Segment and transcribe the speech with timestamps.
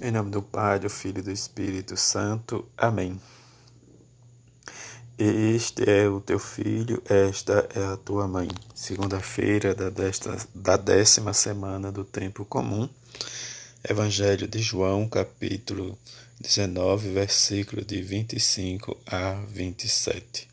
[0.00, 2.64] Em nome do Pai, do Filho e do Espírito Santo.
[2.76, 3.20] Amém.
[5.18, 8.46] Este é o teu filho, esta é a tua mãe.
[8.72, 12.88] Segunda-feira da, desta, da décima semana do tempo comum.
[13.90, 15.98] Evangelho de João, capítulo
[16.40, 20.46] 19, versículo de 25 a 27.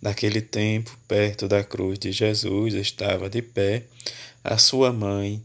[0.00, 3.84] Naquele tempo, perto da cruz de Jesus, estava de pé
[4.42, 5.44] a sua mãe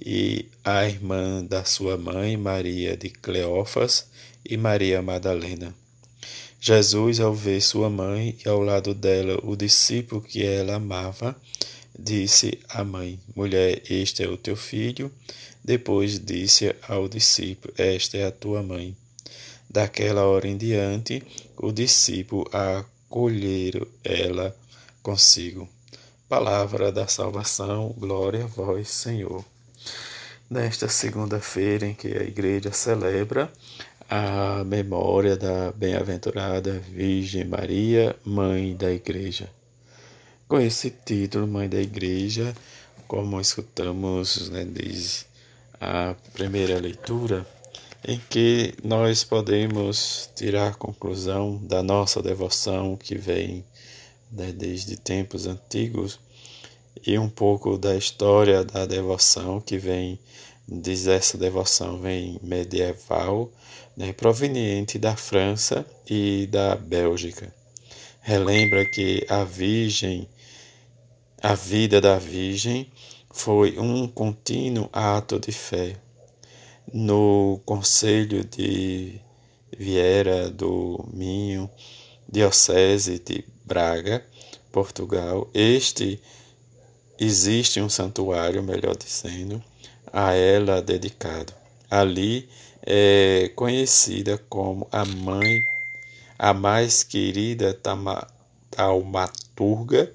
[0.00, 4.06] e a irmã da sua mãe, Maria de Cleófas
[4.48, 5.74] e Maria Madalena.
[6.58, 11.36] Jesus, ao ver sua mãe e ao lado dela o discípulo que ela amava,
[11.98, 15.12] disse à mãe: Mulher, este é o teu filho.
[15.62, 18.96] Depois disse ao discípulo: Esta é a tua mãe.
[19.68, 21.22] Daquela hora em diante,
[21.56, 24.56] o discípulo acolheu ela
[25.02, 25.68] consigo.
[26.28, 29.44] Palavra da salvação, glória a vós, Senhor
[30.50, 33.50] nesta segunda-feira em que a igreja celebra
[34.08, 39.48] a memória da bem-aventurada Virgem Maria, Mãe da Igreja.
[40.48, 42.52] Com esse título, Mãe da Igreja,
[43.06, 45.24] como escutamos né, desde
[45.80, 47.46] a primeira leitura,
[48.04, 53.64] em que nós podemos tirar a conclusão da nossa devoção que vem
[54.32, 56.18] né, desde tempos antigos
[57.06, 60.18] e um pouco da história da devoção que vem
[60.70, 63.50] diz essa devoção vem medieval,
[63.96, 67.52] né, proveniente da França e da Bélgica.
[68.20, 70.28] Relembra que a Virgem,
[71.42, 72.90] a vida da Virgem
[73.32, 75.96] foi um contínuo ato de fé.
[76.92, 79.20] No Conselho de
[79.76, 81.68] Vieira do Minho,
[82.28, 84.24] Diocese de Braga,
[84.70, 86.20] Portugal, este
[87.20, 89.62] existe um santuário, melhor dizendo,
[90.12, 91.52] a ela dedicado.
[91.90, 92.48] Ali
[92.82, 95.62] é conhecida como a mãe,
[96.38, 97.78] a mais querida
[98.70, 100.10] taumaturga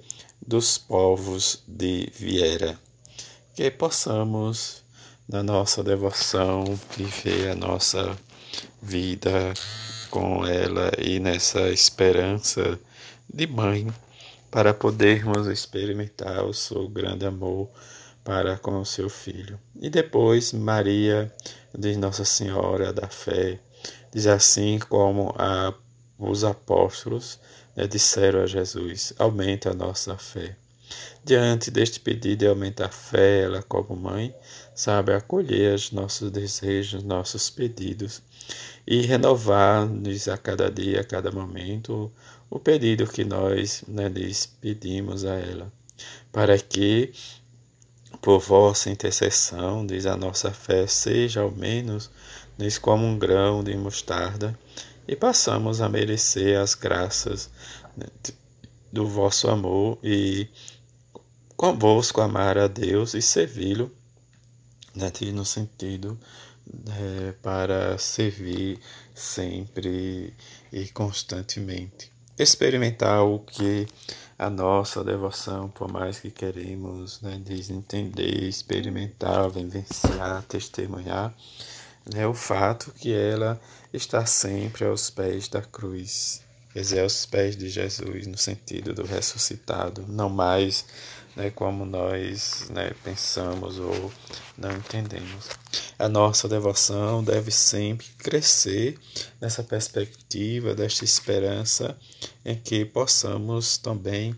[0.46, 2.80] dos povos de Viera.
[3.54, 4.84] Que possamos,
[5.30, 6.64] na nossa devoção,
[6.98, 8.18] viver a nossa
[8.82, 9.54] vida
[10.10, 12.80] com ela e nessa esperança
[13.32, 13.88] de mãe,
[14.56, 17.70] para podermos experimentar o seu grande amor
[18.24, 19.60] para com o seu filho.
[19.82, 21.30] E depois Maria
[21.78, 23.60] diz Nossa Senhora da Fé,
[24.14, 25.74] diz assim como a,
[26.18, 27.38] os apóstolos
[27.76, 30.56] né, disseram a Jesus: aumente a nossa fé.
[31.26, 34.34] Diante deste pedido de aumentar a fé, ela, como mãe,
[34.74, 38.22] sabe acolher os nossos desejos, nossos pedidos
[38.88, 42.10] e renovar-nos a cada dia, a cada momento,
[42.56, 45.70] o pedido que nós né, lhes pedimos a ela,
[46.32, 47.12] para que
[48.22, 52.10] por vossa intercessão, diz a nossa fé, seja ao menos
[52.58, 54.58] nos como um grão de mostarda,
[55.06, 57.50] e passamos a merecer as graças
[57.98, 58.06] né,
[58.90, 60.48] do vosso amor e
[61.58, 63.92] convosco amar a Deus e servi-lo,
[64.96, 66.18] né, no sentido
[66.88, 68.80] é, para servir
[69.14, 70.34] sempre
[70.72, 72.15] e constantemente.
[72.38, 73.88] Experimentar o que
[74.38, 81.34] a nossa devoção, por mais que queremos né, desentender, experimentar, vivenciar, testemunhar,
[82.14, 83.60] né, o fato que ela
[83.94, 86.42] está sempre aos pés da cruz,
[86.82, 90.86] dizer, aos pés de Jesus, no sentido do ressuscitado, não mais
[91.36, 94.12] né, como nós né, pensamos ou
[94.58, 95.50] não entendemos.
[95.98, 98.98] A nossa devoção deve sempre crescer
[99.40, 101.98] nessa perspectiva, desta esperança
[102.44, 104.36] em que possamos também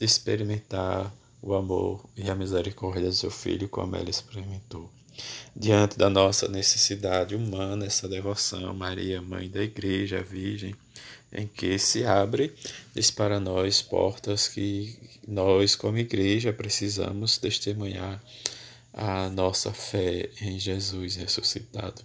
[0.00, 4.90] experimentar o amor e a misericórdia do seu Filho como ela experimentou.
[5.54, 10.74] Diante da nossa necessidade humana, essa devoção, Maria, Mãe da Igreja, Virgem,
[11.32, 12.52] em que se abre
[13.14, 18.22] para nós portas que nós, como igreja, precisamos testemunhar
[18.92, 22.02] a nossa fé em Jesus ressuscitado.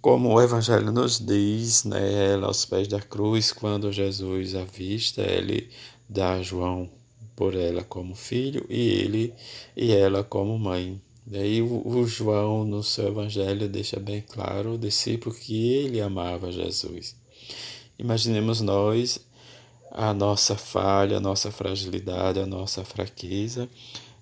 [0.00, 5.70] Como o Evangelho nos diz, né, aos pés da cruz, quando Jesus avista, ele
[6.08, 6.90] dá a João
[7.36, 9.34] por ela como filho e ele
[9.76, 11.00] e ela como mãe.
[11.24, 17.14] Daí o João, no seu Evangelho, deixa bem claro o discípulo que ele amava Jesus.
[18.02, 19.20] Imaginemos nós
[19.92, 23.70] a nossa falha, a nossa fragilidade, a nossa fraqueza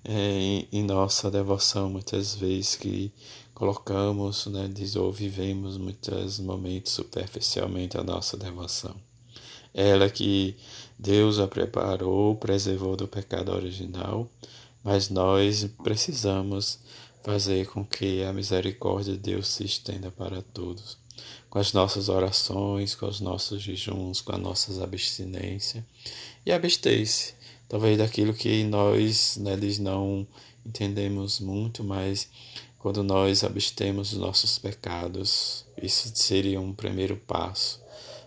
[0.05, 3.11] é, em, nossa devoção, muitas vezes que
[3.55, 4.69] colocamos, né,
[4.99, 8.93] ou vivemos muitos momentos superficialmente a nossa devoção.
[9.73, 10.55] Ela que
[10.99, 14.29] Deus a preparou, preservou do pecado original,
[14.83, 16.77] mas nós precisamos
[17.23, 21.00] fazer com que a misericórdia de Deus se estenda para todos.
[21.49, 25.83] Com as nossas orações, com os nossos jejuns, com as nossas abstinências.
[26.45, 27.33] E abstei-se,
[27.67, 30.25] talvez daquilo que nós né, não
[30.65, 32.29] entendemos muito, mas
[32.79, 37.79] quando nós abstemos dos nossos pecados, isso seria um primeiro passo.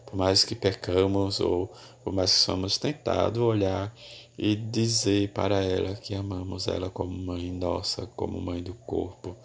[0.06, 1.73] Por mais que pecamos ou
[2.05, 3.93] por mais que somos tentados, olhar
[4.38, 9.37] e dizer para ela que amamos ela como mãe nossa, como mãe do corpo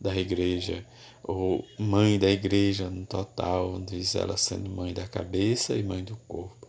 [0.00, 0.84] da igreja,
[1.22, 6.16] ou mãe da igreja no total, diz ela sendo mãe da cabeça e mãe do
[6.28, 6.68] corpo.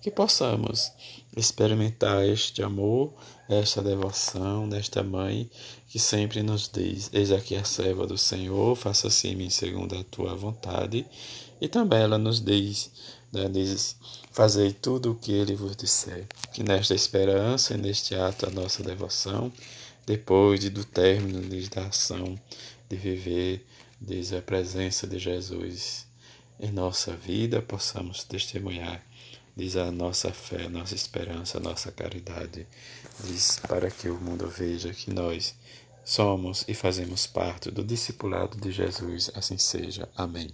[0.00, 0.92] Que possamos
[1.34, 3.14] experimentar este amor,
[3.48, 5.50] esta devoção desta mãe
[5.88, 10.04] que sempre nos diz: Eis aqui a serva do Senhor, faça-se em mim segundo a
[10.04, 11.06] tua vontade.
[11.60, 12.90] E também ela nos diz
[13.34, 13.96] né, diz,
[14.30, 16.24] fazei tudo o que ele vos disser.
[16.52, 19.52] Que nesta esperança e neste ato a nossa devoção,
[20.06, 22.38] depois de, do término da ação
[22.88, 23.66] de viver,
[24.04, 26.06] diz a presença de Jesus
[26.60, 29.02] em nossa vida, possamos testemunhar,
[29.56, 32.66] diz a nossa fé, a nossa esperança, a nossa caridade,
[33.24, 35.54] diz para que o mundo veja que nós
[36.04, 40.08] somos e fazemos parte do discipulado de Jesus, assim seja.
[40.14, 40.50] Amém.